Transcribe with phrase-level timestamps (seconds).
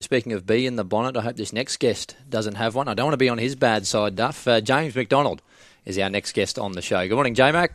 [0.00, 2.86] Speaking of bee in the bonnet, I hope this next guest doesn't have one.
[2.86, 4.46] I don't want to be on his bad side, Duff.
[4.46, 5.42] Uh, James McDonald
[5.84, 7.06] is our next guest on the show.
[7.08, 7.72] Good morning, J Mac.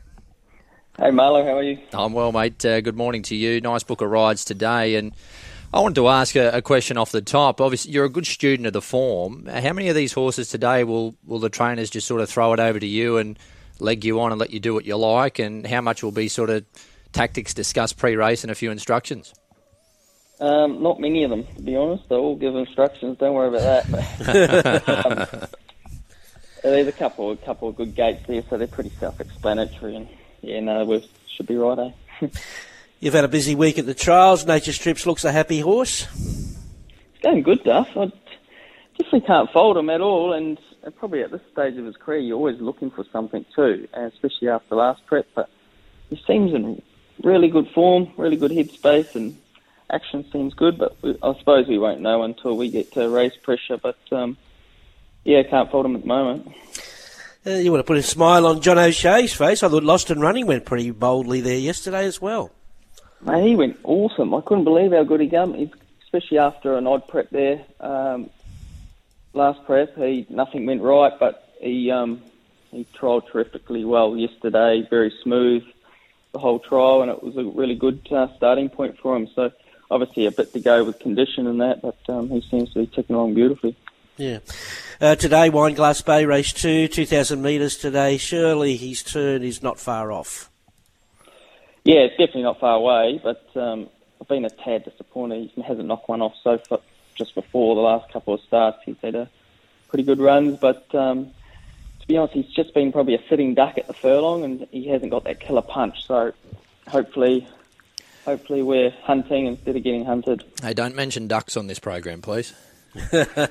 [0.98, 1.80] Hey Marlo, how are you?
[1.92, 2.64] I'm well, mate.
[2.64, 3.60] Uh, good morning to you.
[3.60, 5.12] Nice book of rides today, and
[5.74, 7.60] I wanted to ask a, a, question off the top.
[7.60, 9.46] Obviously, you're a good student of the form.
[9.48, 12.60] How many of these horses today will will the trainers just sort of throw it
[12.62, 13.38] over to you and
[13.80, 15.40] leg you on and let you do what you like?
[15.40, 16.64] And how much will be sort of
[17.12, 19.34] tactics discussed pre-race and a few instructions?
[20.44, 22.10] Um, not many of them, to be honest.
[22.10, 23.18] They all give instructions.
[23.18, 25.06] Don't worry about that.
[25.06, 25.48] um,
[26.64, 29.96] there's a couple, a couple of good gates there, so they're pretty self-explanatory.
[29.96, 30.10] And
[30.42, 32.28] yeah, no, we should be right, eh?
[33.00, 34.46] You've had a busy week at the trials.
[34.46, 36.08] Nature Strips looks a happy horse.
[36.14, 37.88] It's going good, Duff.
[37.96, 38.12] I
[38.98, 40.60] definitely can't fault him at all, and
[40.98, 44.76] probably at this stage of his career, you're always looking for something too, especially after
[44.76, 45.26] last prep.
[45.36, 45.50] But
[46.10, 46.82] he seems in
[47.24, 49.38] really good form, really good headspace, and
[49.94, 53.36] action seems good, but we, I suppose we won't know until we get to race
[53.42, 53.78] pressure.
[53.78, 54.38] But um,
[55.24, 56.52] yeah, can't fault him at the moment.
[57.46, 59.64] Uh, you want to put a smile on John O'Shea's face.
[59.64, 62.52] I thought Lost and Running went pretty boldly there yesterday as well.
[63.22, 64.34] Mate, he went awesome.
[64.34, 65.72] I couldn't believe how good he came,
[66.04, 67.66] especially after an odd prep there.
[67.80, 68.30] Um,
[69.34, 72.22] last prep, he nothing went right, but he um,
[72.72, 74.86] he trialled terrifically well yesterday.
[74.90, 75.64] Very smooth
[76.34, 79.28] the whole trial, and it was a really good uh, starting point for him.
[79.36, 79.52] So
[79.94, 82.88] obviously a bit to go with condition and that, but um, he seems to be
[82.88, 83.76] ticking along beautifully.
[84.18, 84.40] Yeah.
[85.00, 88.18] Uh, today, Wineglass Bay, race two, 2,000 metres today.
[88.18, 90.50] Surely his turn is not far off.
[91.84, 95.52] Yeah, it's definitely not far away, but um, I've been a tad disappointed.
[95.54, 96.80] He hasn't knocked one off so far,
[97.16, 98.80] just before the last couple of starts.
[98.86, 99.30] He's had a
[99.90, 101.32] pretty good runs, but um,
[102.02, 104.88] to be honest, he's just been probably a sitting duck at the furlong, and he
[104.88, 106.08] hasn't got that killer punch.
[106.08, 106.34] So
[106.88, 107.48] hopefully
[108.26, 110.44] hopefully we're hunting instead of getting hunted.
[110.62, 112.54] Hey, don't mention ducks on this program, please.
[113.12, 113.26] no.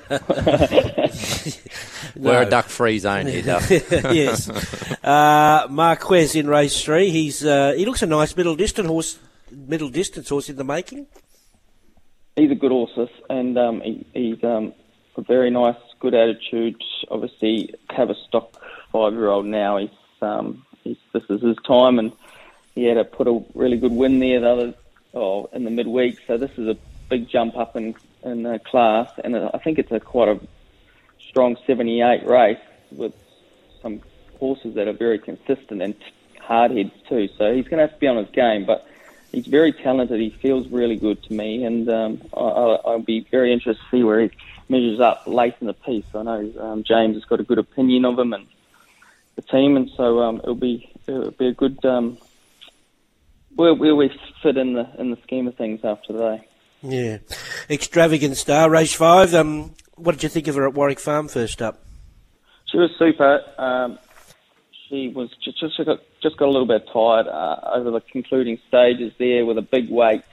[2.15, 3.69] We're a duck-free zone here, Duff.
[3.91, 4.49] yes.
[5.03, 7.09] Uh, Marquez in race three.
[7.09, 9.19] He's uh, he looks a nice middle distance horse.
[9.51, 11.07] Middle distance horse in the making.
[12.35, 14.73] He's a good horse, and um, he, he's um,
[15.17, 16.81] a very nice, good attitude.
[17.11, 18.59] Obviously, have a stock
[18.91, 19.77] five-year-old now.
[19.77, 19.89] He's,
[20.21, 22.11] um, he's this is his time, and
[22.75, 24.73] he had to put a really good win there the other
[25.13, 26.19] oh, in the midweek.
[26.27, 26.77] So this is a
[27.09, 30.39] big jump up in in uh, class, and I think it's a quite a
[31.19, 32.57] strong 78 race
[32.91, 33.13] with
[33.81, 34.01] some
[34.39, 35.95] horses that are very consistent and
[36.39, 37.27] hard heads too.
[37.37, 38.87] So he's going to have to be on his game, but
[39.31, 40.19] he's very talented.
[40.19, 44.03] He feels really good to me, and um, I, I'll be very interested to see
[44.03, 44.31] where he
[44.69, 46.05] measures up late in the piece.
[46.15, 48.47] I know um, James has got a good opinion of him and
[49.35, 52.17] the team, and so um, it'll be it'll be a good um,
[53.55, 56.47] where we fit in the in the scheme of things after today.
[56.81, 57.17] Yeah,
[57.69, 59.33] extravagant star race five.
[59.33, 61.83] Um, what did you think of her at Warwick Farm first up?
[62.65, 63.41] She was super.
[63.57, 63.99] Um,
[64.89, 68.59] she was just just got, just got a little bit tired uh, over the concluding
[68.67, 70.23] stages there with a big weight.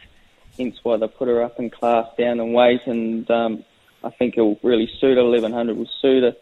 [0.59, 3.65] Hence why they put her up in class down in weight, and um,
[4.03, 5.25] I think it will really suit her.
[5.25, 6.37] 1100 will suit her.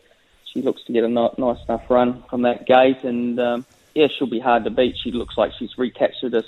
[0.52, 3.66] She looks to get a nice enough run from that gate, and um,
[3.98, 4.94] yeah, she'll be hard to beat.
[5.02, 6.44] She looks like she's recaptured a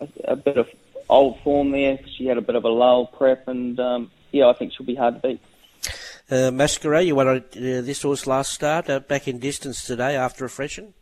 [0.00, 0.68] a, a bit of
[1.08, 1.98] old form there.
[2.16, 4.94] She had a bit of a lull prep, and um, yeah, I think she'll be
[4.94, 5.40] hard to beat.
[6.30, 10.46] Uh, Masquerade, you won uh, this horse last start, uh, back in distance today after
[10.46, 10.94] a freshen?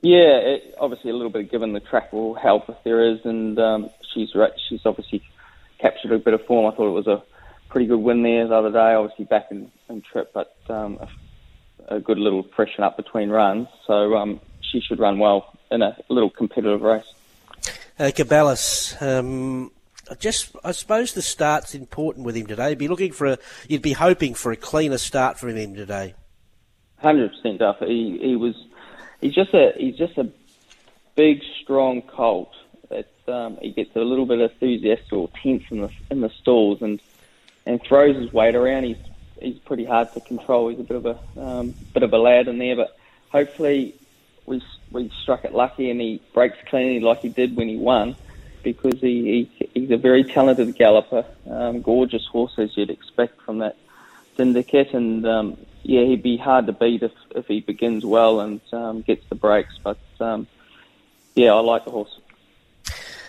[0.00, 3.58] Yeah, it, obviously a little bit given the track will help if there is, and
[3.58, 4.30] um, she's
[4.68, 5.22] she's obviously
[5.78, 6.72] captured a bit of form.
[6.72, 7.22] I thought it was a
[7.68, 10.98] pretty good win there the other day, obviously back in, in trip, but um,
[11.88, 13.68] a, a good little freshen up between runs.
[13.86, 14.40] So um,
[14.70, 17.12] she should run well in a little competitive race.
[17.98, 19.70] Uh, Caballas, um,
[20.18, 22.70] just I suppose the start's important with him today.
[22.70, 23.38] You'd be looking for a,
[23.68, 26.14] you'd be hoping for a cleaner start from him today.
[26.98, 27.78] Hundred percent, Duff.
[27.80, 28.54] He he was
[29.20, 30.28] he's just a he's just a
[31.14, 32.52] big, strong colt.
[32.90, 36.82] That um, he gets a little bit enthusiastic or tense in the in the stalls
[36.82, 37.00] and
[37.64, 38.84] and throws his weight around.
[38.84, 38.96] He's
[39.40, 40.68] he's pretty hard to control.
[40.68, 42.96] He's a bit of a um, bit of a lad in there, but
[43.30, 43.94] hopefully
[44.46, 48.16] we we struck it lucky and he breaks cleanly like he did when he won
[48.66, 53.58] because he, he he's a very talented galloper, um, gorgeous horse as you'd expect from
[53.58, 53.76] that
[54.36, 58.60] syndicate, and um, yeah, he'd be hard to beat if if he begins well and
[58.72, 59.74] um, gets the breaks.
[59.84, 60.48] But um,
[61.36, 62.18] yeah, I like the horse.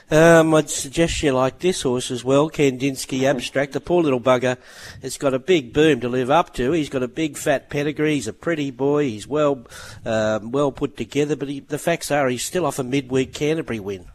[0.10, 3.74] Um, I'd suggest you like this horse as well, Kandinsky Abstract.
[3.74, 4.58] The poor little bugger
[5.02, 6.72] has got a big boom to live up to.
[6.72, 8.16] He's got a big fat pedigree.
[8.16, 9.04] He's a pretty boy.
[9.04, 9.66] He's well,
[10.06, 11.36] um, well put together.
[11.36, 14.06] But he, the facts are, he's still off a midweek Canterbury win.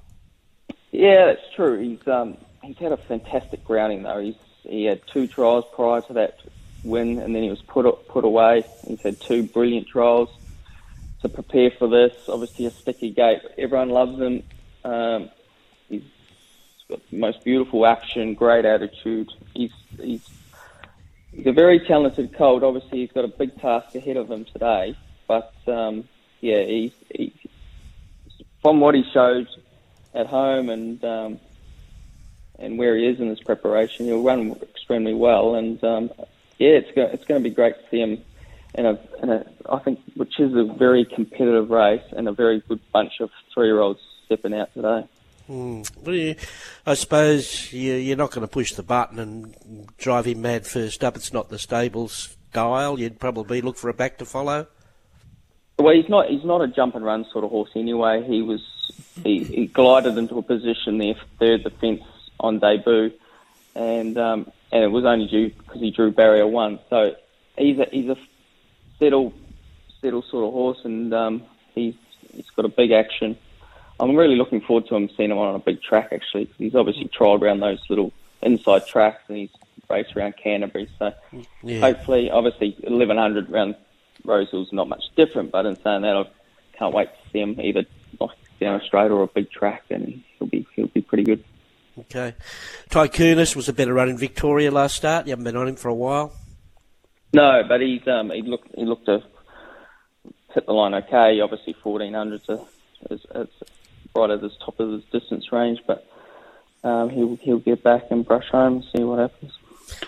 [0.93, 1.79] Yeah, that's true.
[1.79, 4.21] He's um, he's had a fantastic grounding though.
[4.21, 6.39] He's he had two trials prior to that
[6.85, 8.65] win, and then he was put put away.
[8.87, 10.31] He's had two brilliant trials
[11.21, 12.15] to prepare for this.
[12.29, 13.41] Obviously, a sticky gate.
[13.59, 14.43] Everyone loves him.
[14.85, 15.42] Um, he's got the
[17.13, 19.31] most beautiful action, great attitude.
[19.55, 20.29] He's he's
[21.33, 22.63] he's a very talented colt.
[22.63, 24.97] Obviously, he's got a big task ahead of him today.
[25.29, 26.09] But um,
[26.41, 27.33] yeah, he's, he,
[28.61, 29.49] from what he showed
[30.15, 31.41] at home and um,
[32.59, 35.55] and where he is in his preparation, he'll run extremely well.
[35.55, 36.11] And um,
[36.59, 38.23] yeah, it's go, it's going to be great to see him
[38.75, 42.63] in a, in a I think which is a very competitive race and a very
[42.69, 45.07] good bunch of three year olds stepping out today.
[45.49, 46.39] Mm.
[46.87, 51.03] I suppose you, are not going to push the button and drive him mad first
[51.03, 51.17] up.
[51.17, 52.99] It's not the stables style.
[52.99, 54.67] You'd probably look for a back to follow.
[55.79, 56.29] Well, he's not.
[56.29, 58.23] He's not a jump and run sort of horse anyway.
[58.27, 58.61] He was.
[59.25, 62.03] He, he glided into a position there, third the fence
[62.39, 63.13] on debut,
[63.75, 66.79] and um, and it was only due because he drew barrier one.
[66.91, 67.15] So
[67.57, 68.17] he's a he's a
[68.99, 69.33] settle
[70.01, 71.43] settle sort of horse, and um,
[71.75, 71.95] he's
[72.35, 73.37] he's got a big action.
[74.01, 76.47] I'm really looking forward to him seeing him on a big track actually.
[76.47, 78.13] Cause he's obviously trialled around those little
[78.43, 79.51] inside tracks, and he's
[79.89, 80.89] raced around Canterbury.
[80.99, 81.13] So
[81.63, 81.81] yeah.
[81.81, 83.77] hopefully, obviously, 1100 around
[84.25, 85.51] Rosehill's not much different.
[85.51, 86.25] But in saying that, I
[86.77, 87.85] can't wait to see him either
[88.61, 91.45] down a straight or a big track, and he'll be he'll be pretty good.
[91.99, 92.35] Okay,
[92.89, 95.27] Tycoonus was a better run in Victoria last start.
[95.27, 96.33] You haven't been on him for a while.
[97.35, 99.23] No, but he's um, he looked he looked to
[100.55, 101.41] hit the line okay.
[101.41, 102.43] Obviously, 1400
[103.11, 103.49] is, is,
[104.15, 106.07] right at the top of his distance range, but
[106.85, 109.53] um, he'll he'll get back and brush home and see what happens.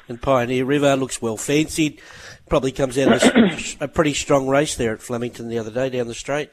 [0.09, 2.01] And Pioneer River looks well fancied.
[2.49, 5.91] Probably comes out of a, a pretty strong race there at Flemington the other day
[5.91, 6.51] down the straight.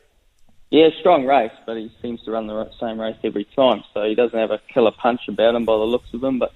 [0.70, 3.84] Yeah, strong race, but he seems to run the same race every time.
[3.94, 6.54] So he doesn't have a killer punch about him by the looks of him, but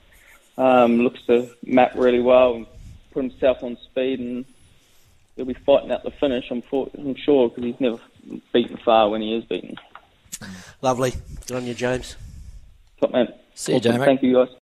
[0.58, 2.66] um, looks to map really well and
[3.12, 4.46] put himself on speed, and
[5.36, 6.50] he'll be fighting out the finish.
[6.50, 8.00] I'm, for, I'm sure because he's never
[8.54, 9.76] beaten far when he is beaten.
[10.82, 11.14] Lovely.
[11.48, 12.16] Good on you, James.
[13.00, 13.28] Top man.
[13.54, 14.04] See you, James.
[14.04, 14.50] Thank you, guys.